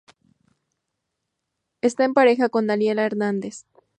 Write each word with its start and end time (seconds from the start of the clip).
Está 1.81 2.05
en 2.05 2.15
pareja 2.15 2.49
con 2.49 2.65
Daniela 2.65 3.03
Hernández. 3.05 3.65